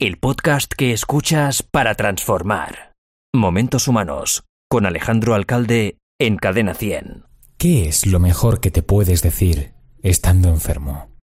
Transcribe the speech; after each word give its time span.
el 0.00 0.18
podcast 0.18 0.72
que 0.72 0.92
escuchas 0.92 1.62
para 1.62 1.94
transformar. 1.94 2.94
Momentos 3.32 3.86
Humanos, 3.86 4.42
con 4.68 4.86
Alejandro 4.86 5.34
Alcalde 5.34 5.98
en 6.18 6.36
Cadena 6.36 6.74
100. 6.74 7.26
¿Qué 7.58 7.88
es 7.88 8.04
lo 8.04 8.18
mejor 8.18 8.60
que 8.60 8.72
te 8.72 8.82
puedes 8.82 9.22
decir 9.22 9.74
estando 10.02 10.48
enfermo? 10.48 11.16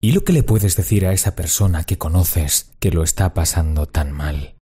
¿Y 0.00 0.12
lo 0.12 0.22
que 0.22 0.32
le 0.32 0.44
puedes 0.44 0.76
decir 0.76 1.04
a 1.04 1.12
esa 1.12 1.34
persona 1.34 1.82
que 1.82 1.98
conoces 1.98 2.76
que 2.78 2.92
lo 2.92 3.02
está 3.02 3.34
pasando 3.34 3.86
tan 3.86 4.12
mal? 4.12 4.56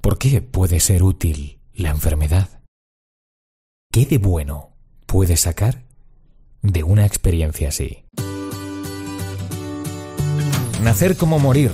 ¿Por 0.00 0.18
qué 0.18 0.40
puede 0.40 0.78
ser 0.78 1.02
útil 1.02 1.60
la 1.74 1.90
enfermedad? 1.90 2.62
¿Qué 3.92 4.06
de 4.06 4.18
bueno 4.18 4.76
puedes 5.06 5.40
sacar 5.40 5.82
de 6.62 6.84
una 6.84 7.06
experiencia 7.06 7.68
así? 7.70 8.04
Nacer 10.82 11.16
como 11.16 11.38
morir, 11.38 11.70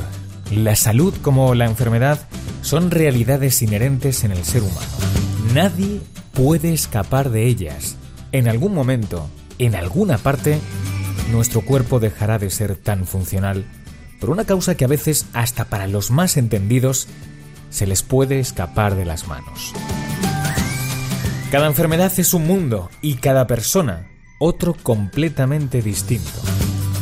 la 0.50 0.76
salud 0.76 1.14
como 1.22 1.54
la 1.54 1.64
enfermedad 1.64 2.28
son 2.60 2.90
realidades 2.90 3.62
inherentes 3.62 4.22
en 4.22 4.32
el 4.32 4.44
ser 4.44 4.62
humano. 4.62 4.86
Nadie 5.54 6.02
puede 6.34 6.74
escapar 6.74 7.30
de 7.30 7.46
ellas. 7.46 7.96
En 8.32 8.48
algún 8.48 8.74
momento, 8.74 9.26
en 9.58 9.74
alguna 9.74 10.18
parte, 10.18 10.60
nuestro 11.32 11.62
cuerpo 11.62 12.00
dejará 12.00 12.38
de 12.38 12.50
ser 12.50 12.76
tan 12.76 13.06
funcional 13.06 13.64
por 14.20 14.28
una 14.28 14.44
causa 14.44 14.74
que 14.74 14.84
a 14.84 14.88
veces, 14.88 15.24
hasta 15.32 15.64
para 15.64 15.86
los 15.86 16.10
más 16.10 16.36
entendidos, 16.36 17.08
se 17.70 17.86
les 17.86 18.02
puede 18.02 18.40
escapar 18.40 18.94
de 18.94 19.06
las 19.06 19.26
manos. 19.26 19.72
Cada 21.50 21.66
enfermedad 21.66 22.12
es 22.18 22.34
un 22.34 22.46
mundo 22.46 22.90
y 23.00 23.14
cada 23.14 23.46
persona 23.46 24.06
otro 24.38 24.74
completamente 24.74 25.80
distinto. 25.80 26.42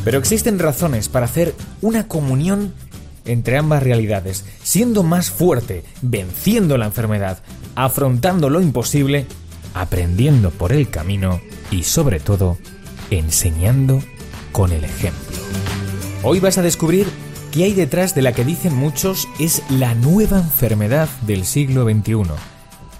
Pero 0.06 0.18
existen 0.18 0.60
razones 0.60 1.08
para 1.08 1.26
hacer 1.26 1.52
una 1.82 2.06
comunión 2.06 2.72
entre 3.24 3.58
ambas 3.58 3.82
realidades, 3.82 4.44
siendo 4.62 5.02
más 5.02 5.32
fuerte, 5.32 5.82
venciendo 6.00 6.78
la 6.78 6.86
enfermedad, 6.86 7.40
afrontando 7.74 8.48
lo 8.48 8.60
imposible, 8.60 9.26
aprendiendo 9.74 10.52
por 10.52 10.70
el 10.70 10.90
camino 10.90 11.40
y 11.72 11.82
sobre 11.82 12.20
todo, 12.20 12.56
enseñando 13.10 14.00
con 14.52 14.70
el 14.70 14.84
ejemplo. 14.84 15.38
Hoy 16.22 16.38
vas 16.38 16.56
a 16.56 16.62
descubrir 16.62 17.08
qué 17.50 17.64
hay 17.64 17.74
detrás 17.74 18.14
de 18.14 18.22
la 18.22 18.32
que 18.32 18.44
dicen 18.44 18.76
muchos 18.76 19.26
es 19.40 19.60
la 19.70 19.96
nueva 19.96 20.38
enfermedad 20.38 21.08
del 21.22 21.44
siglo 21.44 21.82
XXI 21.82 22.30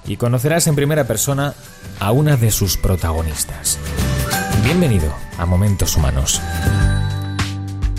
y 0.09 0.17
conocerás 0.17 0.67
en 0.67 0.75
primera 0.75 1.05
persona 1.05 1.55
a 2.01 2.11
una 2.11 2.37
de 2.37 2.51
sus 2.51 2.77
protagonistas. 2.77 3.79
Bienvenido 4.65 5.15
a 5.39 5.47
Momentos 5.47 5.97
Humanos. 5.97 6.43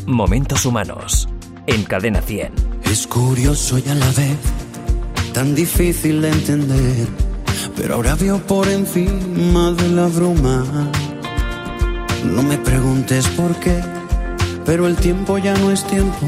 Momentos 0.08 0.66
Humanos, 0.66 1.30
en 1.67 1.83
Cadena 1.83 2.22
100. 2.22 2.52
Es 2.86 3.05
curioso 3.05 3.77
y 3.77 3.88
a 3.89 3.94
la 3.94 4.08
vez 4.08 4.38
tan 5.33 5.53
difícil 5.53 6.22
de 6.22 6.30
entender, 6.30 7.08
pero 7.75 7.95
ahora 7.95 8.16
veo 8.16 8.39
por 8.39 8.67
encima 8.69 9.72
de 9.72 9.89
la 9.89 10.08
bruma. 10.08 10.63
No 12.23 12.41
me 12.41 12.58
preguntes 12.58 13.28
por 13.28 13.53
qué, 13.58 13.80
pero 14.66 14.88
el 14.88 14.95
tiempo 14.95 15.38
ya 15.38 15.53
no 15.58 15.72
es 15.72 15.85
tiempo 15.85 16.25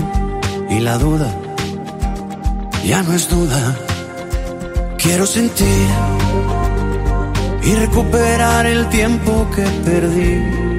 y 0.70 0.80
la 0.80 0.98
duda 0.98 1.34
ya 2.86 3.02
no 3.04 3.14
es 3.14 3.30
duda. 3.30 3.78
Quiero 4.98 5.26
sentir 5.26 5.88
y 7.64 7.76
recuperar 7.76 8.66
el 8.66 8.90
tiempo 8.90 9.48
que 9.56 9.64
perdí 9.86 10.79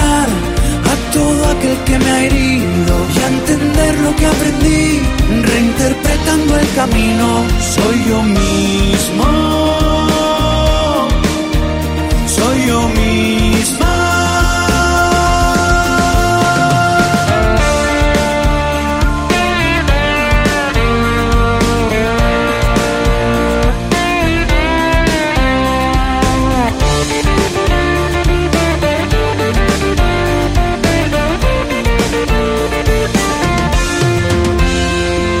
soy 7.81 8.03
yo 8.09 8.21
mismo, 8.23 9.27
soy 12.27 12.67
yo 12.67 12.89
misma. 12.89 13.87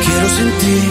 Quiero 0.03 0.29
sentir 0.29 0.90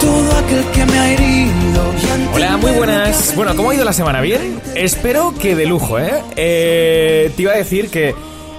todo 0.00 0.36
aquel 0.38 0.64
que 0.72 0.86
me 0.86 0.98
ha 0.98 1.12
herido. 1.12 1.92
Hola, 2.34 2.56
muy 2.56 2.70
buenas. 2.72 3.34
Bueno, 3.34 3.56
¿cómo 3.56 3.70
ha 3.70 3.74
ido 3.74 3.84
la 3.84 3.92
semana? 3.92 4.20
¿Bien? 4.20 4.60
Espero 4.74 5.34
que 5.40 5.54
de 5.54 5.66
lujo, 5.66 5.98
¿eh? 5.98 6.22
Eh, 6.36 7.32
Te 7.36 7.42
iba 7.42 7.52
a 7.52 7.56
decir 7.56 7.90
que 7.90 8.14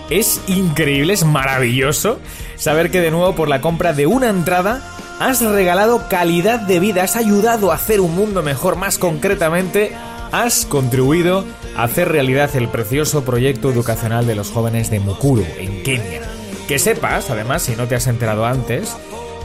es 0.09 0.41
increíble, 0.47 1.13
es 1.13 1.23
maravilloso 1.23 2.19
saber 2.55 2.91
que 2.91 2.99
de 2.99 3.11
nuevo 3.11 3.35
por 3.35 3.47
la 3.47 3.61
compra 3.61 3.93
de 3.93 4.07
una 4.07 4.29
entrada 4.29 4.81
has 5.19 5.41
regalado 5.41 6.07
calidad 6.09 6.59
de 6.61 6.79
vida, 6.79 7.03
has 7.03 7.15
ayudado 7.15 7.71
a 7.71 7.75
hacer 7.75 8.01
un 8.01 8.15
mundo 8.15 8.41
mejor, 8.41 8.75
más 8.75 8.97
concretamente, 8.97 9.91
has 10.31 10.65
contribuido 10.65 11.45
a 11.75 11.83
hacer 11.83 12.09
realidad 12.09 12.49
el 12.55 12.69
precioso 12.69 13.23
proyecto 13.23 13.69
educacional 13.69 14.25
de 14.25 14.35
los 14.35 14.49
jóvenes 14.51 14.89
de 14.89 14.99
Mukuru, 14.99 15.45
en 15.57 15.83
Kenia. 15.83 16.21
Que 16.67 16.79
sepas, 16.79 17.29
además, 17.29 17.63
si 17.63 17.75
no 17.75 17.87
te 17.87 17.95
has 17.95 18.07
enterado 18.07 18.45
antes, 18.45 18.95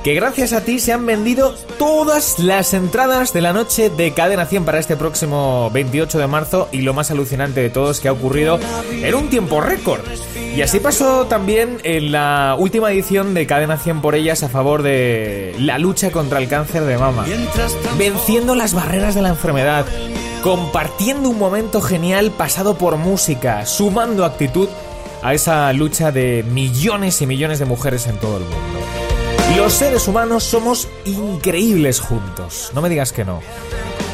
que 0.05 0.15
gracias 0.15 0.53
a 0.53 0.61
ti 0.61 0.81
se 0.81 0.93
han 0.93 1.07
vendido 1.07 1.55
todas 1.79 2.39
las 2.39 2.75
entradas 2.75 3.33
de 3.33 3.41
la 3.41 3.55
noche 3.55 3.89
de 3.89 4.13
Cadena 4.13 4.45
100 4.45 4.67
para 4.67 4.79
este 4.79 4.97
próximo 4.97 5.71
28 5.73 6.19
de 6.19 6.27
marzo 6.27 6.69
y 6.73 6.83
lo 6.83 6.93
más 6.93 7.11
alucinante 7.11 7.63
de 7.63 7.71
todo 7.71 7.91
es 7.91 8.01
que 8.01 8.09
ha 8.09 8.13
ocurrido 8.13 8.61
en 8.93 9.15
un 9.15 9.31
tiempo 9.31 9.63
récord. 9.63 10.03
Y 10.55 10.61
así 10.61 10.79
pasó 10.79 11.25
también 11.25 11.79
en 11.85 12.13
la 12.13 12.55
última 12.59 12.93
edición 12.93 13.33
de 13.33 13.47
Cadena 13.47 13.79
100 13.79 14.03
por 14.03 14.15
ellas 14.15 14.43
a 14.43 14.51
favor 14.51 14.83
de 14.83 15.57
la 15.59 15.79
lucha 15.79 16.11
contra 16.11 16.39
el 16.39 16.49
cáncer 16.49 16.85
de 16.85 16.99
mama. 16.99 17.25
Venciendo 17.97 18.55
las 18.55 18.75
barreras 18.75 19.15
de 19.15 19.23
la 19.23 19.31
enfermedad, 19.31 19.87
compartiendo 20.43 21.31
un 21.31 21.39
momento 21.39 21.81
genial 21.81 22.31
pasado 22.31 22.77
por 22.77 22.99
música, 22.99 23.65
sumando 23.65 24.27
actitud 24.27 24.69
a 25.23 25.33
esa 25.33 25.73
lucha 25.73 26.13
de 26.13 26.45
millones 26.47 27.23
y 27.23 27.27
millones 27.27 27.59
de 27.59 27.65
mujeres 27.65 28.07
en 28.07 28.19
todo 28.19 28.37
el 28.37 28.43
mundo. 28.43 29.04
Los 29.57 29.73
seres 29.75 30.09
humanos 30.09 30.43
somos 30.43 30.89
increíbles 31.05 32.01
juntos, 32.01 32.73
no 32.75 32.83
me 32.83 32.89
digas 32.89 33.13
que 33.13 33.25
no. 33.25 33.41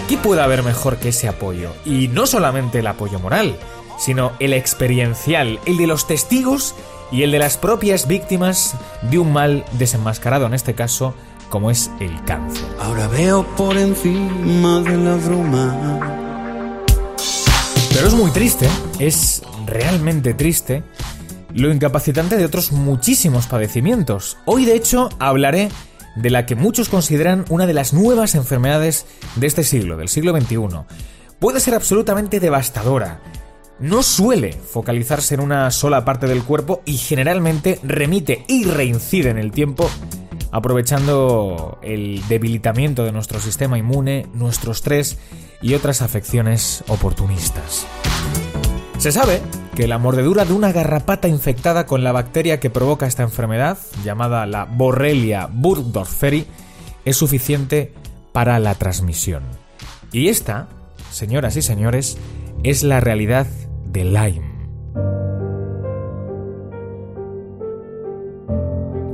¿Qué 0.07 0.19
puede 0.19 0.43
haber 0.43 0.63
mejor 0.63 0.99
que 0.99 1.09
ese 1.09 1.29
apoyo? 1.29 1.73
Y 1.87 2.09
no 2.09 2.27
solamente 2.27 2.81
el 2.81 2.87
apoyo 2.87 3.19
moral, 3.19 3.59
sino 3.99 4.33
el 4.39 4.53
experiencial, 4.53 5.59
el 5.65 5.79
de 5.79 5.87
los 5.87 6.07
testigos 6.07 6.75
y 7.11 7.23
el 7.23 7.31
de 7.31 7.39
las 7.39 7.57
propias 7.57 8.07
víctimas 8.07 8.75
de 9.03 9.19
un 9.19 9.33
mal 9.33 9.65
desenmascarado, 9.73 10.45
en 10.47 10.53
este 10.53 10.75
caso, 10.75 11.15
como 11.49 11.71
es 11.71 11.91
el 12.01 12.23
cáncer. 12.25 12.65
Ahora 12.79 13.09
veo 13.09 13.45
por 13.57 13.79
encima 13.79 14.81
de 14.81 14.97
la 14.97 15.17
bruma. 15.17 16.01
Pero 17.95 18.07
es 18.07 18.15
muy 18.15 18.31
triste, 18.31 18.69
es 18.99 19.43
realmente 19.67 20.35
triste 20.35 20.83
lo 21.55 21.73
incapacitante 21.73 22.37
de 22.37 22.44
otros 22.44 22.73
muchísimos 22.73 23.47
padecimientos. 23.47 24.38
Hoy 24.44 24.64
de 24.64 24.75
hecho 24.75 25.08
hablaré 25.19 25.69
de 26.17 26.31
la 26.31 26.47
que 26.47 26.56
muchos 26.56 26.88
consideran 26.88 27.44
una 27.49 27.67
de 27.67 27.75
las 27.75 27.93
nuevas 27.93 28.35
enfermedades 28.35 29.06
de 29.37 29.47
este 29.47 29.64
siglo, 29.64 29.97
del 29.97 30.08
siglo 30.08 30.38
XXI. 30.38 30.58
Puede 31.38 31.61
ser 31.61 31.75
absolutamente 31.75 32.41
devastadora. 32.41 33.20
No 33.79 34.02
suele 34.02 34.52
focalizarse 34.52 35.35
en 35.35 35.41
una 35.41 35.70
sola 35.70 36.05
parte 36.05 36.26
del 36.26 36.43
cuerpo 36.43 36.82
y 36.85 36.99
generalmente 36.99 37.81
remite 37.82 38.44
y 38.47 38.64
reincide 38.64 39.31
en 39.31 39.38
el 39.38 39.52
tiempo 39.52 39.88
aprovechando 40.52 41.79
el 41.82 42.26
debilitamiento 42.29 43.05
de 43.05 43.12
nuestro 43.12 43.41
sistema 43.41 43.79
inmune, 43.79 44.26
nuestro 44.35 44.73
estrés 44.73 45.19
y 45.62 45.75
otras 45.75 46.02
afecciones 46.02 46.85
oportunistas. 46.88 47.87
Se 48.99 49.12
sabe 49.12 49.41
que 49.75 49.87
la 49.87 49.99
mordedura 49.99 50.45
de 50.45 50.53
una 50.53 50.73
garrapata 50.73 51.29
infectada 51.29 51.87
con 51.87 52.05
la 52.05 52.13
bacteria 52.13 52.61
que 52.61 52.71
provoca 52.71 53.07
esta 53.07 53.23
enfermedad, 53.23 53.79
llamada 54.05 54.47
la 54.47 54.65
Borrelia 54.65 55.49
burgdorferi, 55.51 56.47
es 57.05 57.17
suficiente 57.17 57.93
para 58.33 58.59
la 58.59 58.75
transmisión. 58.75 59.43
Y 60.13 60.29
esta, 60.29 60.69
señoras 61.11 61.57
y 61.57 61.63
señores, 61.63 62.19
es 62.63 62.83
la 62.83 63.01
realidad 63.01 63.47
de 63.87 64.05
Lyme. 64.05 64.51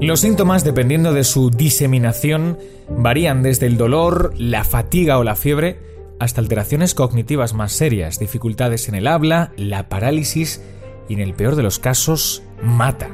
Los 0.00 0.20
síntomas, 0.20 0.62
dependiendo 0.62 1.14
de 1.14 1.24
su 1.24 1.50
diseminación, 1.50 2.58
varían 2.88 3.42
desde 3.42 3.66
el 3.66 3.78
dolor, 3.78 4.34
la 4.36 4.62
fatiga 4.62 5.18
o 5.18 5.24
la 5.24 5.36
fiebre, 5.36 5.80
hasta 6.18 6.40
alteraciones 6.40 6.94
cognitivas 6.94 7.54
más 7.54 7.72
serias, 7.72 8.18
dificultades 8.18 8.88
en 8.88 8.94
el 8.94 9.06
habla, 9.06 9.52
la 9.56 9.88
parálisis 9.88 10.62
y 11.08 11.14
en 11.14 11.20
el 11.20 11.34
peor 11.34 11.56
de 11.56 11.62
los 11.62 11.78
casos, 11.78 12.42
mata. 12.62 13.08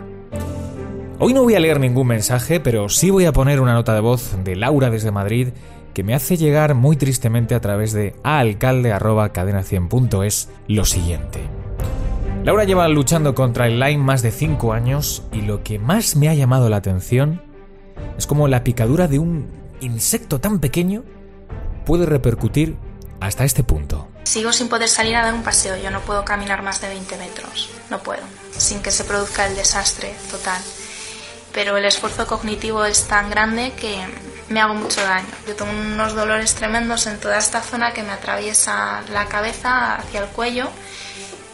Hoy 1.19 1.35
no 1.35 1.43
voy 1.43 1.55
a 1.55 1.61
leer 1.61 1.79
ningún 1.79 2.09
mensaje, 2.09 2.59
pero 2.59 2.89
sí 2.89 3.11
voy 3.11 3.27
a 3.27 3.33
poner 3.33 3.61
una 3.61 3.75
nota 3.75 3.95
de 3.95 4.01
voz 4.01 4.37
de 4.43 4.57
Laura 4.57 4.91
desde 4.91 5.11
Madrid 5.11 5.49
que 5.95 6.03
me 6.03 6.15
hace 6.15 6.37
llegar 6.37 6.75
muy 6.75 6.97
tristemente 6.97 7.55
a 7.55 7.61
través 7.61 7.93
de 7.93 8.15
aalcalde.cadena100.es 8.23 10.49
lo 10.69 10.85
siguiente. 10.85 11.41
Laura 12.45 12.65
lleva 12.65 12.89
luchando 12.89 13.37
contra 13.37 13.69
el 13.69 13.79
Lyme 13.79 14.03
más 14.03 14.23
de 14.23 14.33
5 14.33 14.73
años 14.73 15.23
y 15.33 15.43
lo 15.43 15.63
que 15.63 15.79
más 15.79 16.17
me 16.17 16.29
ha 16.29 16.35
llamado 16.35 16.69
la 16.69 16.79
atención 16.79 17.41
es 18.19 18.27
como 18.27 18.49
la 18.49 18.65
picadura 18.65 19.07
de 19.07 19.21
un 19.21 19.47
insecto 19.81 20.41
tan 20.41 20.59
pequeño 20.59 21.05
puede 21.85 22.07
repercutir 22.07 22.77
hasta 23.27 23.45
este 23.45 23.63
punto. 23.63 24.09
Sigo 24.25 24.53
sin 24.53 24.69
poder 24.69 24.89
salir 24.89 25.17
a 25.17 25.25
dar 25.25 25.35
un 25.35 25.43
paseo, 25.43 25.77
yo 25.77 25.91
no 25.91 26.01
puedo 26.01 26.25
caminar 26.25 26.63
más 26.63 26.81
de 26.81 26.89
20 26.89 27.17
metros, 27.19 27.71
no 27.91 28.03
puedo, 28.03 28.23
sin 28.57 28.83
que 28.83 28.91
se 28.91 29.05
produzca 29.05 29.47
el 29.47 29.57
desastre 29.57 30.15
total. 30.31 30.61
Pero 31.53 31.77
el 31.77 31.85
esfuerzo 31.85 32.27
cognitivo 32.27 32.85
es 32.85 33.05
tan 33.05 33.29
grande 33.29 33.73
que 33.73 34.07
me 34.49 34.61
hago 34.61 34.75
mucho 34.75 35.03
daño. 35.03 35.29
Yo 35.47 35.55
tengo 35.55 35.71
unos 35.71 36.15
dolores 36.15 36.55
tremendos 36.55 37.07
en 37.07 37.19
toda 37.19 37.39
esta 37.39 37.61
zona 37.61 37.93
que 37.93 38.03
me 38.03 38.13
atraviesa 38.13 39.03
la 39.13 39.27
cabeza 39.27 39.97
hacia 39.97 40.21
el 40.21 40.29
cuello 40.29 40.69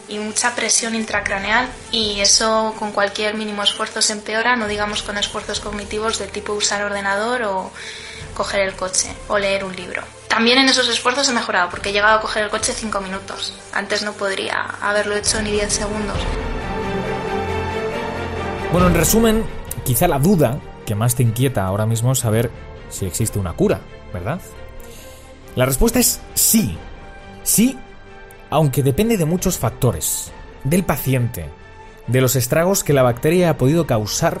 y 0.07 0.19
mucha 0.19 0.55
presión 0.55 0.95
intracraneal 0.95 1.67
y 1.91 2.19
eso 2.19 2.75
con 2.79 2.91
cualquier 2.91 3.35
mínimo 3.35 3.63
esfuerzo 3.63 4.01
se 4.01 4.13
empeora, 4.13 4.55
no 4.55 4.67
digamos 4.67 5.03
con 5.03 5.17
esfuerzos 5.17 5.59
cognitivos 5.59 6.17
de 6.19 6.27
tipo 6.27 6.53
usar 6.53 6.81
ordenador 6.81 7.43
o 7.43 7.71
coger 8.33 8.61
el 8.61 8.75
coche 8.75 9.09
o 9.27 9.37
leer 9.37 9.63
un 9.63 9.75
libro. 9.75 10.18
También 10.39 10.59
en 10.59 10.69
esos 10.69 10.87
esfuerzos 10.87 11.27
he 11.27 11.33
mejorado 11.33 11.69
porque 11.69 11.89
he 11.89 11.91
llegado 11.91 12.17
a 12.17 12.21
coger 12.21 12.43
el 12.45 12.49
coche 12.49 12.71
5 12.73 13.01
minutos. 13.01 13.53
Antes 13.73 14.03
no 14.03 14.13
podría 14.13 14.61
haberlo 14.79 15.17
hecho 15.17 15.41
ni 15.41 15.51
10 15.51 15.69
segundos. 15.69 16.17
Bueno, 18.71 18.87
en 18.87 18.93
resumen, 18.93 19.43
quizá 19.83 20.07
la 20.07 20.17
duda 20.17 20.57
que 20.85 20.95
más 20.95 21.15
te 21.15 21.23
inquieta 21.23 21.65
ahora 21.65 21.85
mismo 21.85 22.13
es 22.13 22.19
saber 22.19 22.51
si 22.87 23.05
existe 23.05 23.37
una 23.37 23.51
cura, 23.51 23.81
¿verdad? 24.13 24.39
La 25.57 25.65
respuesta 25.65 25.99
es 25.99 26.21
sí. 26.35 26.77
Sí, 27.43 27.77
aunque 28.49 28.81
depende 28.81 29.17
de 29.17 29.25
muchos 29.25 29.57
factores. 29.57 30.31
Del 30.63 30.85
paciente, 30.85 31.49
de 32.07 32.21
los 32.21 32.37
estragos 32.37 32.85
que 32.85 32.93
la 32.93 33.03
bacteria 33.03 33.49
ha 33.49 33.57
podido 33.57 33.85
causar, 33.85 34.39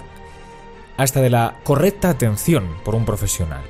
hasta 0.95 1.19
de 1.19 1.29
la 1.29 1.55
correcta 1.65 2.09
atención 2.09 2.77
por 2.85 2.95
un 2.95 3.03
profesional. 3.03 3.63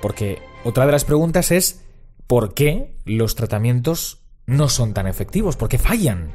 Porque 0.00 0.38
otra 0.64 0.86
de 0.86 0.92
las 0.92 1.04
preguntas 1.04 1.50
es 1.50 1.84
¿por 2.26 2.54
qué 2.54 2.94
los 3.04 3.34
tratamientos 3.34 4.22
no 4.46 4.68
son 4.68 4.94
tan 4.94 5.06
efectivos? 5.06 5.56
¿Por 5.56 5.68
qué 5.68 5.78
fallan? 5.78 6.32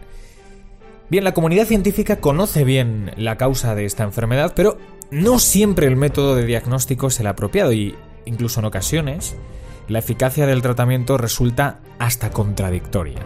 Bien, 1.10 1.24
la 1.24 1.34
comunidad 1.34 1.66
científica 1.68 2.18
conoce 2.18 2.64
bien 2.64 3.12
la 3.16 3.38
causa 3.38 3.76
de 3.76 3.86
esta 3.86 4.04
enfermedad, 4.04 4.54
pero 4.56 4.78
no 5.12 5.38
siempre 5.38 5.86
el 5.86 5.96
método 5.96 6.36
de 6.36 6.46
diagnóstico 6.46 7.08
es 7.08 7.20
el 7.20 7.28
apropiado 7.28 7.74
y 7.74 7.96
incluso 8.26 8.60
en 8.60 8.66
ocasiones 8.66 9.36
la 9.88 10.00
eficacia 10.00 10.48
del 10.48 10.64
tratamiento 10.64 11.18
resulta 11.18 11.80
hasta 12.00 12.32
contradictoria. 12.32 13.20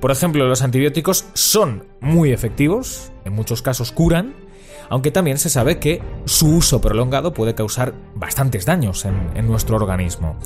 Por 0.00 0.10
ejemplo, 0.10 0.46
los 0.46 0.62
antibióticos 0.62 1.26
son 1.34 1.84
muy 2.00 2.32
efectivos, 2.32 3.12
en 3.24 3.34
muchos 3.34 3.62
casos 3.62 3.92
curan, 3.92 4.34
aunque 4.88 5.10
también 5.10 5.38
se 5.38 5.50
sabe 5.50 5.78
que 5.78 6.02
su 6.24 6.56
uso 6.56 6.80
prolongado 6.80 7.32
puede 7.32 7.54
causar 7.54 7.94
bastantes 8.14 8.64
daños 8.64 9.04
en, 9.04 9.46
nuestro 9.46 9.76
organismo. 9.76 10.36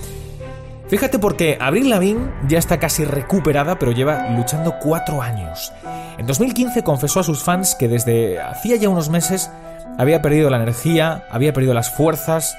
Fíjate 0.89 1.19
porque 1.19 1.57
Abril 1.61 1.89
Lavigne 1.89 2.31
ya 2.49 2.59
está 2.59 2.79
casi 2.79 3.05
recuperada, 3.05 3.79
pero 3.79 3.93
lleva 3.93 4.29
luchando 4.37 4.75
cuatro 4.81 5.23
años. 5.23 5.73
En 6.19 6.27
2015 6.27 6.83
confesó 6.83 7.21
a 7.21 7.25
sus 7.25 7.43
fans 7.43 7.75
que 7.75 7.89
desde 7.89 8.41
hacía 8.41 8.77
ya 8.77 8.89
unos 8.89 9.09
meses 9.09 9.51
había 9.99 10.21
perdido 10.21 10.51
la 10.51 10.59
energía, 10.59 11.27
había 11.31 11.53
perdido 11.53 11.73
las 11.73 11.91
fuerzas 11.91 12.57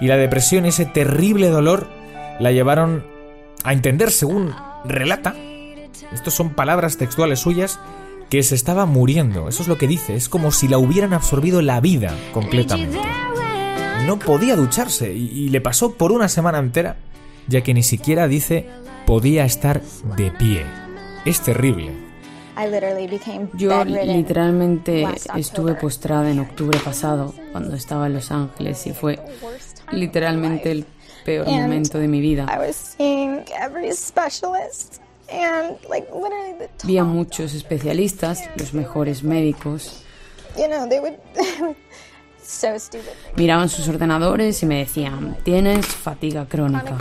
y 0.00 0.06
la 0.06 0.16
depresión, 0.16 0.66
ese 0.66 0.86
terrible 0.86 1.48
dolor, 1.48 1.88
la 2.38 2.52
llevaron 2.52 3.04
a 3.64 3.72
entender, 3.72 4.10
según 4.10 4.54
relata, 4.84 5.34
estos 6.12 6.34
son 6.34 6.50
palabras 6.50 6.96
textuales 6.96 7.40
suyas, 7.40 7.78
que 8.34 8.42
se 8.42 8.56
estaba 8.56 8.84
muriendo. 8.84 9.48
Eso 9.48 9.62
es 9.62 9.68
lo 9.68 9.78
que 9.78 9.86
dice. 9.86 10.16
Es 10.16 10.28
como 10.28 10.50
si 10.50 10.66
la 10.66 10.76
hubieran 10.76 11.12
absorbido 11.12 11.62
la 11.62 11.80
vida 11.80 12.12
completamente. 12.32 12.98
No 14.06 14.18
podía 14.18 14.56
ducharse 14.56 15.12
y, 15.12 15.50
le 15.50 15.60
pasó 15.60 15.94
por 15.94 16.10
una 16.10 16.28
semana 16.28 16.58
entera, 16.58 16.96
ya 17.46 17.60
que 17.60 17.72
ni 17.74 17.84
siquiera 17.84 18.26
dice 18.26 18.66
podía 19.06 19.44
estar 19.44 19.82
de 20.16 20.32
pie. 20.32 20.64
Es 21.24 21.42
terrible. 21.42 21.92
Yo 23.52 23.84
literalmente 23.84 25.06
estuve 25.36 25.76
postrada 25.76 26.28
en 26.28 26.40
octubre 26.40 26.80
pasado 26.84 27.32
cuando 27.52 27.76
estaba 27.76 28.08
en 28.08 28.14
Los 28.14 28.32
Ángeles 28.32 28.84
y 28.88 28.94
fue 28.94 29.20
literalmente 29.92 30.72
el 30.72 30.86
peor 31.24 31.46
momento 31.46 31.98
de 31.98 32.08
mi 32.08 32.20
vida. 32.20 32.46
Vi 36.84 36.98
a 36.98 37.04
muchos 37.04 37.54
especialistas, 37.54 38.42
los 38.56 38.74
mejores 38.74 39.22
médicos. 39.22 40.02
Miraban 43.36 43.68
sus 43.68 43.88
ordenadores 43.88 44.62
y 44.62 44.66
me 44.66 44.78
decían, 44.78 45.36
tienes 45.44 45.86
fatiga 45.86 46.46
crónica. 46.46 46.98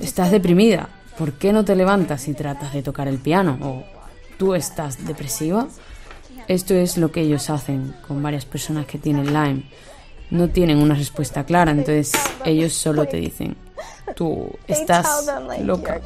Estás 0.00 0.30
deprimida. 0.30 0.88
¿Por 1.18 1.34
qué 1.34 1.52
no 1.52 1.64
te 1.64 1.76
levantas 1.76 2.26
y 2.28 2.34
tratas 2.34 2.72
de 2.72 2.82
tocar 2.82 3.08
el 3.08 3.18
piano? 3.18 3.58
¿O 3.62 3.84
tú 4.38 4.54
estás 4.54 5.04
depresiva? 5.06 5.68
Esto 6.48 6.74
es 6.74 6.96
lo 6.96 7.12
que 7.12 7.20
ellos 7.20 7.50
hacen 7.50 7.94
con 8.06 8.22
varias 8.22 8.44
personas 8.44 8.86
que 8.86 8.98
tienen 8.98 9.26
Lyme. 9.26 9.64
No 10.30 10.48
tienen 10.48 10.78
una 10.78 10.94
respuesta 10.94 11.44
clara, 11.44 11.70
entonces 11.70 12.12
ellos 12.44 12.72
solo 12.72 13.06
te 13.06 13.18
dicen, 13.18 13.56
tú 14.14 14.50
estás 14.66 15.26
loca. 15.60 16.00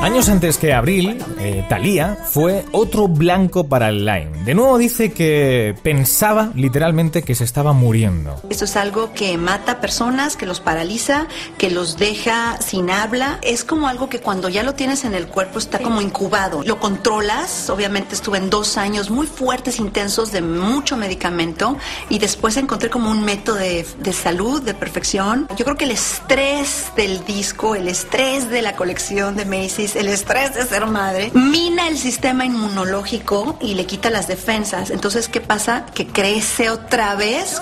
Años 0.00 0.28
antes 0.28 0.58
que 0.58 0.72
Abril, 0.72 1.18
eh, 1.40 1.66
Thalía 1.68 2.16
fue 2.24 2.64
otro 2.70 3.08
blanco 3.08 3.68
para 3.68 3.88
el 3.88 4.06
Line. 4.06 4.44
De 4.44 4.54
nuevo 4.54 4.78
dice 4.78 5.12
que 5.12 5.74
pensaba 5.82 6.52
literalmente 6.54 7.22
que 7.22 7.34
se 7.34 7.42
estaba 7.42 7.72
muriendo. 7.72 8.40
Esto 8.48 8.64
es 8.64 8.76
algo 8.76 9.12
que 9.12 9.36
mata 9.36 9.80
personas, 9.80 10.36
que 10.36 10.46
los 10.46 10.60
paraliza, 10.60 11.26
que 11.58 11.68
los 11.68 11.98
deja 11.98 12.58
sin 12.62 12.90
habla. 12.90 13.40
Es 13.42 13.64
como 13.64 13.88
algo 13.88 14.08
que 14.08 14.20
cuando 14.20 14.48
ya 14.48 14.62
lo 14.62 14.74
tienes 14.74 15.04
en 15.04 15.14
el 15.14 15.26
cuerpo 15.26 15.58
está 15.58 15.80
como 15.80 16.00
incubado. 16.00 16.62
Lo 16.62 16.78
controlas. 16.78 17.68
Obviamente 17.68 18.14
estuve 18.14 18.38
en 18.38 18.50
dos 18.50 18.78
años 18.78 19.10
muy 19.10 19.26
fuertes, 19.26 19.80
intensos, 19.80 20.30
de 20.30 20.42
mucho 20.42 20.96
medicamento. 20.96 21.76
Y 22.08 22.20
después 22.20 22.56
encontré 22.56 22.88
como 22.88 23.10
un 23.10 23.24
método 23.24 23.56
de, 23.56 23.84
de 23.98 24.12
salud, 24.12 24.62
de 24.62 24.74
perfección. 24.74 25.48
Yo 25.56 25.64
creo 25.64 25.76
que 25.76 25.86
el 25.86 25.90
estrés 25.90 26.92
del 26.94 27.24
disco, 27.24 27.74
el 27.74 27.88
estrés 27.88 28.48
de 28.48 28.62
la 28.62 28.76
colección 28.76 29.34
de 29.34 29.44
Macy's, 29.44 29.87
el 29.96 30.08
estrés 30.08 30.54
de 30.54 30.62
ser 30.62 30.86
madre, 30.86 31.30
mina 31.34 31.88
el 31.88 31.98
sistema 31.98 32.44
inmunológico 32.44 33.58
y 33.60 33.74
le 33.74 33.86
quita 33.86 34.10
las 34.10 34.28
defensas. 34.28 34.90
Entonces, 34.90 35.28
¿qué 35.28 35.40
pasa? 35.40 35.86
Que 35.94 36.06
crece 36.06 36.70
otra 36.70 37.14
vez. 37.14 37.60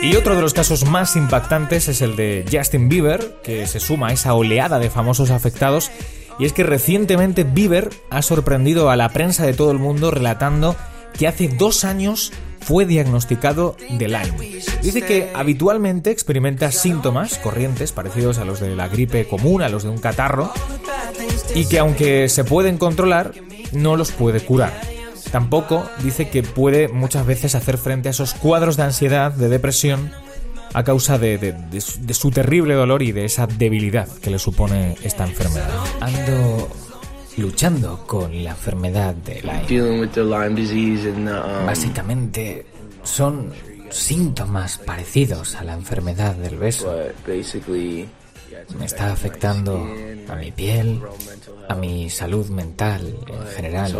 Y 0.00 0.14
otro 0.14 0.36
de 0.36 0.42
los 0.42 0.54
casos 0.54 0.84
más 0.84 1.16
impactantes 1.16 1.88
es 1.88 2.02
el 2.02 2.14
de 2.14 2.44
Justin 2.50 2.88
Bieber, 2.88 3.40
que 3.42 3.66
se 3.66 3.80
suma 3.80 4.08
a 4.08 4.12
esa 4.12 4.34
oleada 4.34 4.78
de 4.78 4.90
famosos 4.90 5.30
afectados 5.30 5.90
Y 6.38 6.44
es 6.44 6.52
que 6.52 6.62
recientemente 6.62 7.42
Bieber 7.42 7.90
ha 8.10 8.22
sorprendido 8.22 8.90
a 8.90 8.96
la 8.96 9.08
prensa 9.08 9.44
de 9.44 9.54
todo 9.54 9.72
el 9.72 9.78
mundo 9.78 10.12
relatando 10.12 10.76
que 11.18 11.26
hace 11.26 11.48
dos 11.48 11.84
años 11.84 12.32
fue 12.68 12.84
diagnosticado 12.84 13.76
de 13.88 14.08
Lyme. 14.08 14.60
Dice 14.82 15.00
que 15.00 15.32
habitualmente 15.34 16.10
experimenta 16.10 16.70
síntomas 16.70 17.38
corrientes 17.38 17.92
parecidos 17.92 18.36
a 18.36 18.44
los 18.44 18.60
de 18.60 18.76
la 18.76 18.88
gripe 18.88 19.26
común, 19.26 19.62
a 19.62 19.70
los 19.70 19.84
de 19.84 19.88
un 19.88 19.96
catarro, 19.96 20.52
y 21.54 21.64
que 21.64 21.78
aunque 21.78 22.28
se 22.28 22.44
pueden 22.44 22.76
controlar, 22.76 23.32
no 23.72 23.96
los 23.96 24.12
puede 24.12 24.40
curar. 24.40 24.78
Tampoco 25.32 25.88
dice 26.02 26.28
que 26.28 26.42
puede 26.42 26.88
muchas 26.88 27.24
veces 27.24 27.54
hacer 27.54 27.78
frente 27.78 28.08
a 28.08 28.10
esos 28.10 28.34
cuadros 28.34 28.76
de 28.76 28.82
ansiedad, 28.82 29.32
de 29.32 29.48
depresión, 29.48 30.12
a 30.74 30.84
causa 30.84 31.16
de, 31.16 31.54
su 32.10 32.30
terrible 32.30 32.74
dolor 32.74 33.02
y 33.02 33.12
de 33.12 33.24
esa 33.24 33.46
debilidad 33.46 34.08
que 34.20 34.28
le 34.28 34.38
supone 34.38 34.98
esta 35.02 35.24
enfermedad. 35.24 35.70
Ando 36.02 36.68
luchando 37.38 38.04
con 38.06 38.44
la 38.44 38.50
enfermedad 38.50 39.14
de 39.14 39.40
Lyme. 39.42 39.82
Um, 39.82 41.66
Básicamente 41.66 42.66
son 43.02 43.52
síntomas 43.90 44.78
parecidos 44.78 45.54
a 45.54 45.64
la 45.64 45.74
enfermedad 45.74 46.34
del 46.34 46.56
beso. 46.58 46.94
Me 48.78 48.84
está 48.84 49.12
afectando 49.12 49.88
a 50.28 50.34
mi 50.34 50.52
piel, 50.52 51.00
a 51.68 51.74
mi 51.74 52.10
salud 52.10 52.48
mental 52.48 53.14
en 53.28 53.46
general. 53.54 53.94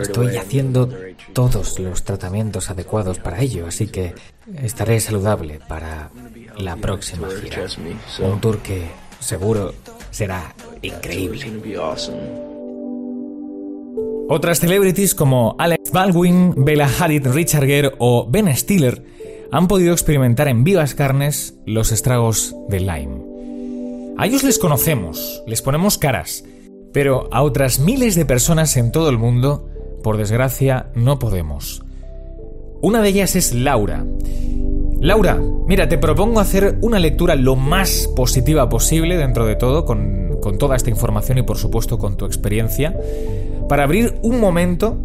Estoy 0.00 0.36
haciendo 0.36 0.90
todos 1.32 1.78
los 1.78 2.04
tratamientos 2.04 2.68
adecuados 2.68 3.18
para 3.18 3.40
ello, 3.40 3.66
así 3.66 3.86
que 3.86 4.14
estaré 4.62 5.00
saludable 5.00 5.60
para 5.66 6.10
la 6.58 6.76
próxima 6.76 7.28
gira. 7.30 7.64
Un 8.20 8.40
tour 8.40 8.58
que 8.58 8.90
seguro 9.18 9.72
será 10.10 10.54
increíble. 10.82 11.46
Otras 14.28 14.60
celebrities 14.60 15.14
como 15.14 15.56
Alex 15.58 15.90
Baldwin, 15.92 16.54
Bella 16.64 16.88
Hadid, 16.88 17.26
Richard 17.28 17.66
Gere 17.66 17.92
o 17.98 18.26
Ben 18.30 18.54
Stiller 18.56 19.04
han 19.50 19.68
podido 19.68 19.92
experimentar 19.92 20.48
en 20.48 20.64
vivas 20.64 20.94
carnes 20.94 21.54
los 21.66 21.92
estragos 21.92 22.56
del 22.68 22.86
Lyme. 22.86 23.32
A 24.16 24.26
ellos 24.26 24.42
les 24.42 24.58
conocemos, 24.58 25.42
les 25.46 25.62
ponemos 25.62 25.98
caras, 25.98 26.44
pero 26.92 27.28
a 27.32 27.42
otras 27.42 27.78
miles 27.78 28.14
de 28.14 28.24
personas 28.24 28.76
en 28.76 28.92
todo 28.92 29.10
el 29.10 29.18
mundo, 29.18 29.68
por 30.02 30.16
desgracia, 30.16 30.90
no 30.94 31.18
podemos. 31.18 31.82
Una 32.80 33.02
de 33.02 33.08
ellas 33.10 33.36
es 33.36 33.54
Laura. 33.54 34.04
Laura, 35.00 35.38
mira, 35.66 35.88
te 35.88 35.98
propongo 35.98 36.40
hacer 36.40 36.78
una 36.80 36.98
lectura 36.98 37.34
lo 37.34 37.56
más 37.56 38.08
positiva 38.16 38.68
posible 38.68 39.16
dentro 39.16 39.46
de 39.46 39.56
todo, 39.56 39.84
con, 39.84 40.31
con 40.42 40.58
toda 40.58 40.76
esta 40.76 40.90
información 40.90 41.38
y 41.38 41.42
por 41.42 41.56
supuesto 41.56 41.96
con 41.96 42.18
tu 42.18 42.26
experiencia, 42.26 42.94
para 43.68 43.84
abrir 43.84 44.18
un 44.22 44.40
momento 44.40 44.98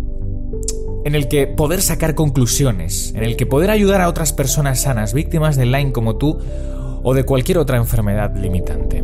en 1.06 1.16
el 1.16 1.30
que 1.30 1.48
poder 1.48 1.82
sacar 1.82 2.16
conclusiones, 2.16 3.14
en 3.16 3.24
el 3.24 3.38
que 3.38 3.46
poder 3.46 3.70
ayudar 3.70 4.02
a 4.02 4.10
otras 4.10 4.34
personas 4.34 4.82
sanas, 4.82 5.14
víctimas 5.14 5.56
de 5.56 5.66
Lyme 5.66 5.94
como 5.94 6.18
tú 6.18 6.40
o 7.04 7.14
de 7.14 7.24
cualquier 7.24 7.60
otra 7.60 7.78
enfermedad 7.78 8.36
limitante. 8.36 9.04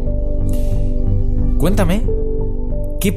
Cuéntame, 1.57 2.03
¿qué 2.99 3.13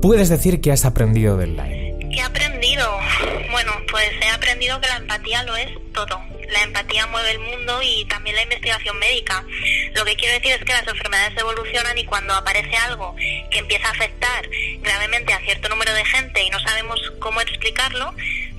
puedes 0.00 0.28
decir 0.28 0.60
que 0.60 0.70
has 0.70 0.84
aprendido 0.84 1.36
del 1.36 1.56
Lyme? 1.56 1.96
¿Qué 2.12 2.20
he 2.20 2.22
aprendido? 2.22 2.86
Bueno, 3.50 3.72
pues 3.90 4.04
he 4.24 4.30
aprendido 4.30 4.80
que 4.80 4.86
la 4.86 4.98
empatía 4.98 5.42
lo 5.42 5.56
es 5.56 5.68
todo. 5.92 6.37
La 6.48 6.62
empatía 6.62 7.06
mueve 7.06 7.32
el 7.32 7.38
mundo 7.38 7.80
y 7.82 8.04
también 8.06 8.36
la 8.36 8.42
investigación 8.42 8.98
médica. 8.98 9.44
Lo 9.94 10.04
que 10.04 10.16
quiero 10.16 10.34
decir 10.34 10.52
es 10.52 10.64
que 10.64 10.72
las 10.72 10.86
enfermedades 10.86 11.36
evolucionan 11.38 11.96
y 11.98 12.04
cuando 12.04 12.34
aparece 12.34 12.76
algo 12.76 13.14
que 13.50 13.58
empieza 13.58 13.88
a 13.88 13.92
afectar 13.92 14.48
gravemente 14.80 15.32
a 15.32 15.40
cierto 15.40 15.68
número 15.68 15.92
de 15.92 16.04
gente 16.04 16.42
y 16.42 16.50
no 16.50 16.58
sabemos 16.60 17.00
cómo 17.18 17.40
explicarlo, 17.40 18.14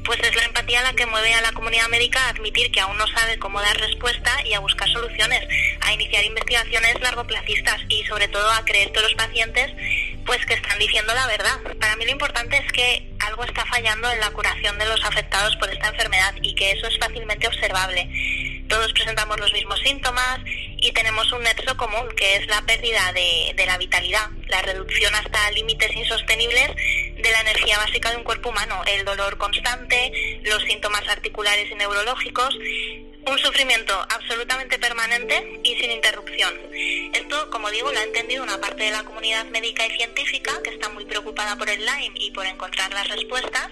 pues 0.10 0.19
es 0.24 0.36
la 0.36 0.46
empatía 0.46 0.81
la 0.81 0.93
que 0.93 1.05
mueve 1.05 1.34
a 1.34 1.41
la 1.41 1.51
comunidad 1.51 1.88
médica 1.89 2.19
a 2.25 2.29
admitir 2.29 2.72
que 2.72 2.79
aún 2.79 2.98
no 2.98 3.08
sabe 3.08 3.38
cómo 3.38 3.62
dar 3.62 3.77
respuesta 3.77 4.31
y 4.46 4.53
a 4.53 4.60
buscar 4.60 4.89
soluciones, 4.89 5.41
a 5.81 5.93
iniciar 5.93 6.24
investigaciones 6.25 7.00
largoplacistas 7.01 7.81
y 7.89 8.03
sobre 8.05 8.27
todo 8.27 8.50
a 8.51 8.65
creer 8.65 8.91
que 8.91 9.01
los 9.01 9.13
pacientes 9.13 9.72
pues 10.29 10.45
que 10.45 10.53
están 10.53 10.77
diciendo 10.77 11.12
la 11.15 11.25
verdad. 11.25 11.59
Para 11.79 11.95
mí 11.95 12.05
lo 12.05 12.12
importante 12.12 12.55
es 12.55 12.71
que 12.71 13.12
algo 13.17 13.43
está 13.45 13.65
fallando 13.65 14.12
en 14.12 14.19
la 14.19 14.29
curación 14.29 14.77
de 14.77 14.86
los 14.86 15.03
afectados 15.03 15.55
por 15.55 15.71
esta 15.71 15.88
enfermedad 15.88 16.36
y 16.43 16.53
que 16.53 16.69
eso 16.69 16.86
es 16.86 17.00
fácilmente 17.00 17.48
observable. 17.48 18.07
Todos 18.69 18.93
presentamos 18.93 19.39
los 19.39 19.51
mismos 19.53 19.79
síntomas 19.79 20.39
y 20.45 20.91
tenemos 20.91 21.31
un 21.31 21.41
nexo 21.41 21.75
común, 21.77 22.07
que 22.15 22.36
es 22.36 22.45
la 22.45 22.62
pérdida 22.62 23.12
de, 23.12 23.53
de 23.55 23.65
la 23.65 23.79
vitalidad, 23.79 24.29
la 24.50 24.62
reducción 24.62 25.15
hasta 25.15 25.50
límites 25.50 25.95
insostenibles 25.95 26.75
de 26.75 27.31
la 27.31 27.41
energía 27.41 27.79
básica 27.79 28.12
de 28.12 28.17
un 28.17 28.24
cuerpo 28.24 28.50
humano, 28.50 28.83
el 28.86 29.05
dolor 29.05 29.36
constante, 29.39 30.39
los 30.43 30.62
síntomas 30.62 31.07
articulares 31.07 31.71
y 31.71 31.74
neurológicos, 31.74 32.55
un 33.25 33.38
sufrimiento 33.39 33.93
absolutamente 34.09 34.79
permanente 34.79 35.59
y 35.63 35.75
sin 35.75 35.91
interrupción. 35.91 36.53
Esto, 37.13 37.49
como 37.49 37.69
digo, 37.69 37.91
lo 37.91 37.99
ha 37.99 38.03
entendido 38.03 38.43
una 38.43 38.59
parte 38.59 38.83
de 38.83 38.91
la 38.91 39.03
comunidad 39.03 39.45
médica 39.45 39.85
y 39.85 39.91
científica 39.91 40.61
que 40.63 40.71
está 40.71 40.89
muy 40.89 41.05
preocupada 41.05 41.55
por 41.55 41.69
el 41.69 41.85
Lyme 41.85 42.15
y 42.15 42.31
por 42.31 42.45
encontrar 42.45 42.91
las 42.93 43.07
respuestas. 43.09 43.69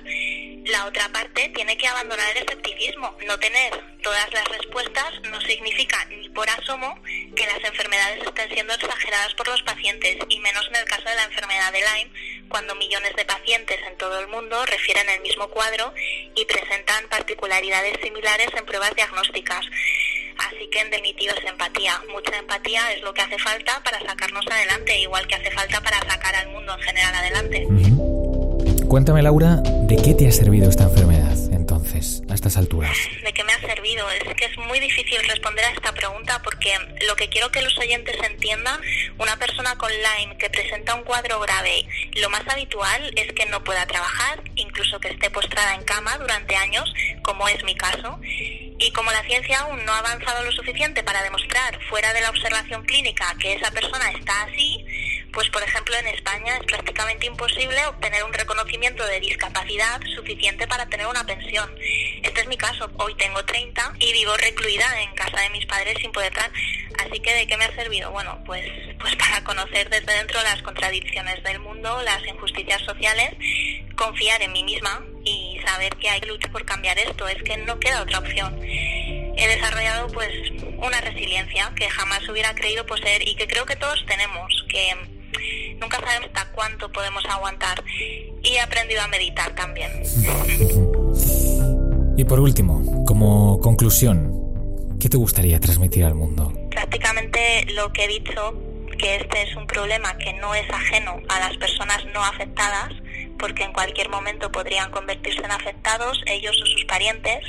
La 0.65 0.85
otra 0.85 1.09
parte 1.09 1.49
tiene 1.55 1.77
que 1.77 1.87
abandonar 1.87 2.29
el 2.31 2.43
escepticismo. 2.43 3.15
No 3.25 3.39
tener 3.39 3.97
todas 4.03 4.31
las 4.33 4.47
respuestas 4.49 5.21
no 5.29 5.39
significa 5.41 6.05
ni 6.05 6.29
por 6.29 6.49
asomo 6.49 7.01
que 7.35 7.45
las 7.45 7.63
enfermedades 7.63 8.23
estén 8.23 8.49
siendo 8.49 8.73
exageradas 8.73 9.33
por 9.35 9.47
los 9.47 9.61
pacientes 9.63 10.17
y 10.29 10.39
menos 10.39 10.67
en 10.67 10.75
el 10.75 10.85
caso 10.85 11.07
de 11.07 11.15
la 11.15 11.23
enfermedad 11.23 11.71
de 11.71 11.79
Lyme, 11.79 12.11
cuando 12.49 12.75
millones 12.75 13.15
de 13.15 13.25
pacientes 13.25 13.77
en 13.87 13.97
todo 13.97 14.19
el 14.19 14.27
mundo 14.27 14.65
refieren 14.65 15.09
el 15.09 15.21
mismo 15.21 15.47
cuadro 15.49 15.93
y 16.35 16.45
presentan 16.45 17.07
particularidades 17.09 17.97
similares 18.01 18.47
en 18.57 18.65
pruebas 18.65 18.95
diagnósticas. 18.95 19.65
Así 20.49 20.67
que 20.71 20.79
en 20.79 20.89
definitiva 20.91 21.33
es 21.33 21.45
empatía. 21.49 22.01
Mucha 22.09 22.37
empatía 22.37 22.91
es 22.93 23.01
lo 23.01 23.13
que 23.13 23.21
hace 23.21 23.37
falta 23.39 23.81
para 23.83 23.99
sacarnos 23.99 24.45
adelante, 24.47 24.99
igual 24.99 25.25
que 25.27 25.35
hace 25.35 25.51
falta 25.51 25.81
para 25.81 25.99
sacar 25.99 26.35
al 26.35 26.49
mundo 26.49 26.73
en 26.73 26.81
general 26.81 27.15
adelante. 27.15 27.67
Cuéntame, 28.87 29.21
Laura, 29.21 29.57
¿de 29.65 29.97
qué 29.97 30.13
te 30.13 30.27
ha 30.27 30.31
servido 30.31 30.69
esta 30.69 30.83
enfermedad 30.83 31.06
estas 32.47 32.57
alturas? 32.57 32.97
¿De 33.23 33.33
qué 33.33 33.43
me 33.43 33.53
ha 33.53 33.59
servido? 33.59 34.09
Es 34.09 34.33
que 34.35 34.45
es 34.45 34.57
muy 34.57 34.79
difícil 34.79 35.19
responder 35.27 35.65
a 35.65 35.71
esta 35.71 35.91
pregunta 35.93 36.41
porque 36.43 36.73
lo 37.07 37.15
que 37.15 37.29
quiero 37.29 37.51
que 37.51 37.61
los 37.61 37.77
oyentes 37.77 38.15
entiendan, 38.23 38.79
una 39.17 39.37
persona 39.37 39.77
con 39.77 39.91
Lyme 39.91 40.37
que 40.37 40.49
presenta 40.49 40.95
un 40.95 41.03
cuadro 41.03 41.39
grave, 41.39 41.85
lo 42.15 42.29
más 42.29 42.47
habitual 42.47 43.11
es 43.15 43.31
que 43.33 43.45
no 43.45 43.63
pueda 43.63 43.85
trabajar, 43.85 44.41
incluso 44.55 44.99
que 44.99 45.09
esté 45.09 45.29
postrada 45.29 45.75
en 45.75 45.83
cama 45.83 46.17
durante 46.17 46.55
años, 46.55 46.91
como 47.21 47.47
es 47.47 47.63
mi 47.63 47.75
caso. 47.75 48.19
Y 48.79 48.91
como 48.91 49.11
la 49.11 49.23
ciencia 49.23 49.59
aún 49.59 49.83
no 49.85 49.91
ha 49.91 49.99
avanzado 49.99 50.43
lo 50.43 50.51
suficiente 50.51 51.03
para 51.03 51.23
demostrar 51.23 51.79
fuera 51.89 52.13
de 52.13 52.21
la 52.21 52.29
observación 52.29 52.85
clínica 52.85 53.35
que 53.39 53.53
esa 53.53 53.71
persona 53.71 54.11
está 54.11 54.43
así, 54.43 54.85
pues 55.33 55.49
por 55.49 55.63
ejemplo 55.63 55.95
en 55.95 56.07
España 56.07 56.57
es 56.57 56.65
prácticamente 56.65 57.25
imposible 57.25 57.85
obtener 57.87 58.23
un 58.23 58.33
reconocimiento 58.33 59.05
de 59.05 59.19
discapacidad 59.19 60.01
suficiente 60.15 60.67
para 60.67 60.87
tener 60.87 61.07
una 61.07 61.25
pensión. 61.25 61.69
Este 62.23 62.41
es 62.41 62.47
mi 62.47 62.57
caso, 62.57 62.89
hoy 62.97 63.15
tengo 63.15 63.43
30 63.43 63.93
y 63.99 64.13
vivo 64.13 64.35
recluida 64.37 65.01
en 65.01 65.13
casa 65.13 65.41
de 65.41 65.49
mis 65.49 65.65
padres 65.65 65.95
sin 65.99 66.11
poder 66.11 66.31
estar. 66.31 66.51
Así 66.99 67.19
que 67.19 67.33
¿de 67.33 67.47
qué 67.47 67.57
me 67.57 67.65
ha 67.65 67.75
servido? 67.75 68.11
Bueno, 68.11 68.41
pues, 68.45 68.67
pues 68.99 69.15
para 69.15 69.43
conocer 69.43 69.89
desde 69.89 70.13
dentro 70.13 70.41
las 70.43 70.61
contradicciones 70.61 71.43
del 71.43 71.59
mundo, 71.59 72.01
las 72.03 72.25
injusticias 72.25 72.81
sociales, 72.83 73.33
confiar 73.95 74.41
en 74.41 74.51
mí 74.51 74.63
misma 74.63 75.03
y 75.23 75.59
saber 75.65 75.95
que 75.97 76.09
hay 76.09 76.21
lucha 76.21 76.49
por 76.49 76.65
cambiar 76.65 76.97
esto, 76.97 77.27
es 77.27 77.41
que 77.43 77.57
no 77.57 77.79
queda 77.79 78.01
otra 78.01 78.19
opción. 78.19 78.59
He 78.63 79.47
desarrollado 79.47 80.07
pues 80.07 80.31
una 80.77 80.99
resiliencia 81.01 81.71
que 81.75 81.89
jamás 81.89 82.27
hubiera 82.27 82.55
creído 82.55 82.85
poseer 82.85 83.27
y 83.27 83.35
que 83.35 83.47
creo 83.47 83.65
que 83.65 83.75
todos 83.75 84.03
tenemos, 84.07 84.65
que 84.69 84.95
nunca 85.79 85.99
sabemos 85.99 86.29
hasta 86.33 86.51
cuánto 86.51 86.91
podemos 86.91 87.23
aguantar. 87.25 87.83
Y 88.43 88.55
he 88.55 88.59
aprendido 88.59 89.01
a 89.01 89.07
meditar 89.07 89.53
también. 89.55 89.91
Y 92.17 92.23
por 92.25 92.39
último, 92.39 93.05
como 93.05 93.59
conclusión, 93.59 94.33
¿qué 94.99 95.09
te 95.09 95.17
gustaría 95.17 95.59
transmitir 95.59 96.05
al 96.05 96.15
mundo? 96.15 96.51
Prácticamente 96.71 97.65
lo 97.75 97.91
que 97.93 98.05
he 98.05 98.07
dicho, 98.07 98.53
que 98.97 99.17
este 99.17 99.43
es 99.43 99.55
un 99.55 99.67
problema 99.67 100.17
que 100.17 100.33
no 100.33 100.55
es 100.55 100.69
ajeno 100.69 101.21
a 101.29 101.39
las 101.39 101.57
personas 101.57 102.03
no 102.13 102.23
afectadas, 102.23 102.91
porque 103.37 103.63
en 103.63 103.73
cualquier 103.73 104.09
momento 104.09 104.51
podrían 104.51 104.91
convertirse 104.91 105.43
en 105.43 105.51
afectados 105.51 106.21
ellos 106.25 106.59
o 106.61 106.65
sus 106.65 106.85
parientes 106.85 107.39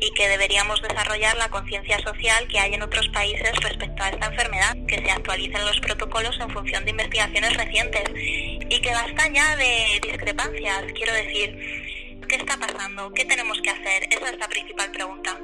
y 0.00 0.10
que 0.12 0.28
deberíamos 0.28 0.80
desarrollar 0.82 1.36
la 1.36 1.48
conciencia 1.48 1.98
social 2.00 2.46
que 2.48 2.58
hay 2.58 2.74
en 2.74 2.82
otros 2.82 3.08
países 3.08 3.52
respecto 3.62 4.02
a 4.02 4.10
esta 4.10 4.26
enfermedad, 4.26 4.76
que 4.86 4.98
se 4.98 5.10
actualicen 5.10 5.64
los 5.64 5.80
protocolos 5.80 6.38
en 6.40 6.50
función 6.50 6.84
de 6.84 6.90
investigaciones 6.90 7.56
recientes 7.56 8.04
y 8.14 8.80
que 8.80 8.90
basta 8.90 9.28
ya 9.32 9.56
de 9.56 10.00
discrepancias, 10.02 10.84
quiero 10.94 11.12
decir, 11.14 12.20
¿qué 12.28 12.36
está 12.36 12.58
pasando? 12.58 13.10
¿Qué 13.12 13.24
tenemos 13.24 13.58
que 13.62 13.70
hacer? 13.70 14.08
Esa 14.10 14.30
es 14.30 14.38
la 14.38 14.48
principal 14.48 14.90
pregunta. 14.90 15.38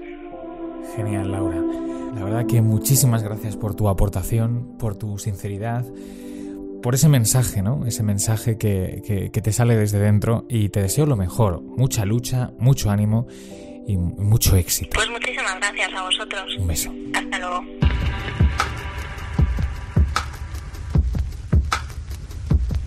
Genial, 0.96 1.30
Laura. 1.30 1.56
La 2.14 2.24
verdad 2.24 2.46
que 2.46 2.60
muchísimas 2.60 3.22
gracias 3.22 3.56
por 3.56 3.74
tu 3.74 3.88
aportación, 3.88 4.76
por 4.78 4.96
tu 4.96 5.18
sinceridad, 5.18 5.84
por 6.82 6.94
ese 6.94 7.08
mensaje, 7.08 7.62
¿no? 7.62 7.86
Ese 7.86 8.02
mensaje 8.02 8.58
que, 8.58 9.30
que, 9.32 9.40
te 9.40 9.52
sale 9.52 9.76
desde 9.76 9.98
dentro 9.98 10.44
y 10.48 10.68
te 10.68 10.82
deseo 10.82 11.06
lo 11.06 11.16
mejor, 11.16 11.62
mucha 11.62 12.04
lucha, 12.04 12.50
mucho 12.58 12.90
ánimo 12.90 13.26
y 13.86 13.96
mucho 13.96 14.56
éxito. 14.56 14.90
Pues 14.94 15.08
muchísimas 15.08 15.56
gracias 15.58 15.90
a 15.94 16.02
vosotros. 16.02 16.56
Un 16.58 16.66
beso. 16.66 16.92
Hasta 17.14 17.38
luego. 17.38 17.64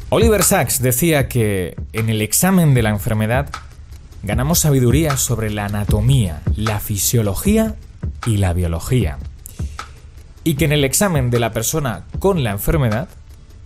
Oliver 0.10 0.44
Sacks 0.44 0.82
decía 0.82 1.28
que 1.28 1.76
en 1.94 2.10
el 2.10 2.22
examen 2.22 2.74
de 2.74 2.84
la 2.84 2.90
enfermedad 2.90 3.50
ganamos 4.24 4.60
sabiduría 4.60 5.18
sobre 5.18 5.50
la 5.50 5.66
anatomía, 5.66 6.42
la 6.56 6.80
fisiología 6.80 7.76
y 8.26 8.38
la 8.38 8.54
biología. 8.54 9.18
Y 10.44 10.56
que 10.56 10.66
en 10.66 10.74
el 10.74 10.84
examen 10.84 11.32
de 11.32 11.40
la 11.40 11.52
persona 11.52 12.06
con 12.20 12.44
la 12.44 12.52
enfermedad 12.52 13.10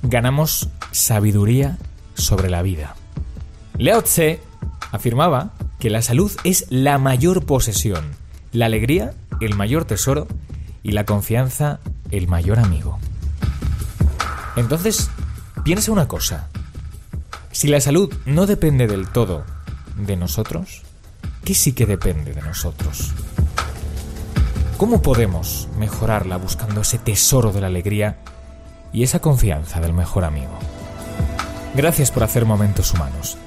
ganamos 0.03 0.69
sabiduría 0.91 1.77
sobre 2.13 2.49
la 2.49 2.61
vida. 2.61 2.95
Lao 3.77 4.01
Tse 4.01 4.41
afirmaba 4.91 5.51
que 5.79 5.89
la 5.89 6.01
salud 6.01 6.31
es 6.43 6.65
la 6.69 6.97
mayor 6.97 7.45
posesión, 7.45 8.11
la 8.51 8.65
alegría 8.65 9.13
el 9.39 9.55
mayor 9.55 9.85
tesoro 9.85 10.27
y 10.83 10.91
la 10.91 11.05
confianza 11.05 11.79
el 12.11 12.27
mayor 12.27 12.59
amigo. 12.59 12.99
Entonces, 14.55 15.09
piensa 15.63 15.91
una 15.91 16.07
cosa. 16.07 16.49
Si 17.51 17.67
la 17.67 17.81
salud 17.81 18.13
no 18.25 18.45
depende 18.45 18.87
del 18.87 19.07
todo 19.07 19.43
de 19.97 20.15
nosotros, 20.17 20.81
¿qué 21.43 21.53
sí 21.53 21.73
que 21.73 21.85
depende 21.85 22.33
de 22.33 22.41
nosotros? 22.41 23.13
¿Cómo 24.77 25.01
podemos 25.01 25.67
mejorarla 25.77 26.37
buscando 26.37 26.81
ese 26.81 26.97
tesoro 26.99 27.51
de 27.51 27.61
la 27.61 27.67
alegría 27.67 28.19
y 28.91 29.03
esa 29.03 29.19
confianza 29.19 29.79
del 29.79 29.93
mejor 29.93 30.25
amigo? 30.25 30.51
Gracias 31.75 32.11
por 32.11 32.23
hacer 32.23 32.45
momentos 32.45 32.93
humanos. 32.93 33.37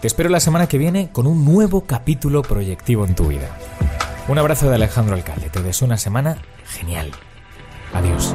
Te 0.00 0.06
espero 0.06 0.28
la 0.28 0.40
semana 0.40 0.66
que 0.66 0.78
viene 0.78 1.10
con 1.12 1.26
un 1.26 1.44
nuevo 1.44 1.82
capítulo 1.82 2.42
proyectivo 2.42 3.04
en 3.04 3.14
tu 3.14 3.28
vida. 3.28 3.48
Un 4.28 4.38
abrazo 4.38 4.68
de 4.68 4.76
Alejandro 4.76 5.14
Alcalde. 5.14 5.50
Te 5.50 5.62
deseo 5.62 5.86
una 5.86 5.96
semana 5.96 6.38
genial. 6.64 7.10
Adiós. 7.92 8.34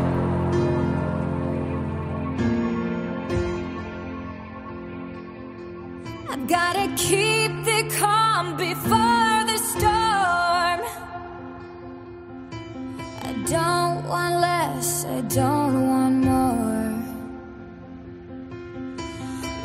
Don't 13.46 14.08
want 14.08 14.36
less, 14.42 15.06
I 15.06 15.22
don't 15.22 15.88
want 15.88 16.16
more. 16.26 16.92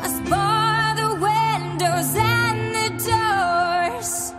Must 0.01 0.29
bar 0.29 0.95
the 0.95 1.09
windows 1.27 2.15
and 2.15 2.75
the 2.77 2.89
doors 3.09 4.33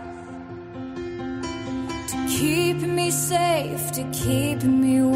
to 2.11 2.17
keep 2.27 2.77
me 2.77 3.11
safe, 3.11 3.91
to 3.91 4.03
keep 4.11 4.63
me 4.63 5.01
warm. 5.01 5.12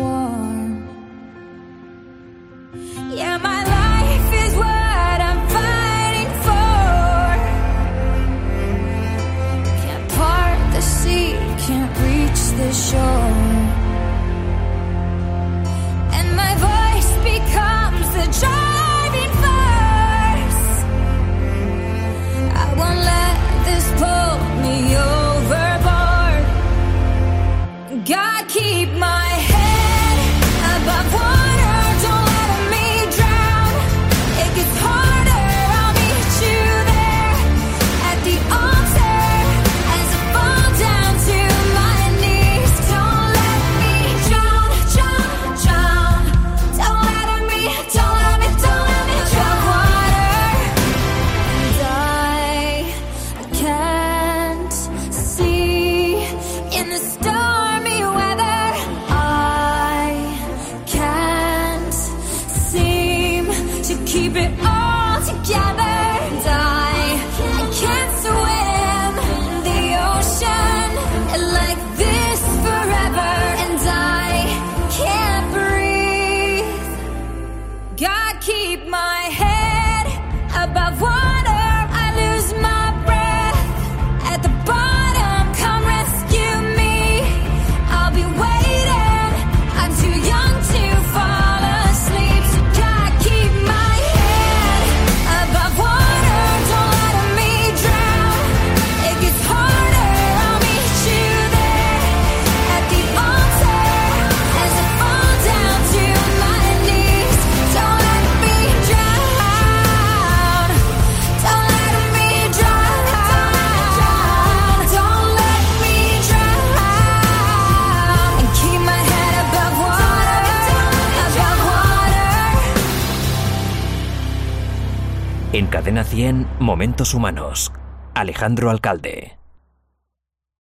100, 126.17 126.47
Momentos 126.59 127.13
Humanos. 127.13 127.71
Alejandro 128.15 128.71
Alcalde. 128.71 129.36